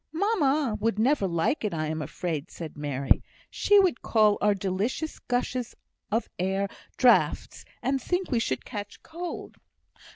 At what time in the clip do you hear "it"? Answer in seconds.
1.63-1.75